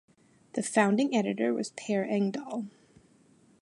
[0.53, 2.65] The founding editor was Per Engdahl.